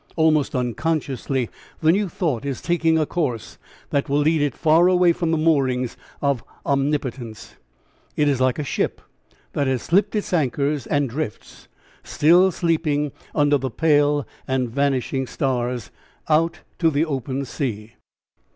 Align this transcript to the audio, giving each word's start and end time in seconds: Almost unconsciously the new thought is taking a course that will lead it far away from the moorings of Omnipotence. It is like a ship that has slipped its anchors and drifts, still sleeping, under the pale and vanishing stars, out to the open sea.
Almost 0.15 0.55
unconsciously 0.55 1.47
the 1.79 1.91
new 1.91 2.09
thought 2.09 2.43
is 2.43 2.59
taking 2.59 2.97
a 2.97 3.05
course 3.05 3.59
that 3.91 4.09
will 4.09 4.17
lead 4.17 4.41
it 4.41 4.55
far 4.55 4.87
away 4.87 5.13
from 5.13 5.29
the 5.29 5.37
moorings 5.37 5.95
of 6.23 6.43
Omnipotence. 6.65 7.55
It 8.15 8.27
is 8.27 8.41
like 8.41 8.57
a 8.57 8.63
ship 8.63 9.01
that 9.53 9.67
has 9.67 9.83
slipped 9.83 10.15
its 10.15 10.33
anchors 10.33 10.87
and 10.87 11.07
drifts, 11.07 11.67
still 12.03 12.51
sleeping, 12.51 13.11
under 13.35 13.59
the 13.59 13.69
pale 13.69 14.25
and 14.47 14.71
vanishing 14.71 15.27
stars, 15.27 15.91
out 16.27 16.61
to 16.79 16.89
the 16.89 17.05
open 17.05 17.45
sea. 17.45 17.93